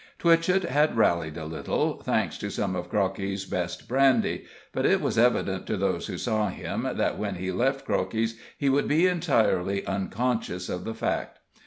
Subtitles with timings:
[0.17, 5.15] Twitchett had rallied a little, thanks to some of Crockey's best brandy, but it was
[5.15, 9.85] evident to those who saw him that when he left Crockey's he would be entirely
[9.85, 11.37] unconscious of the fact.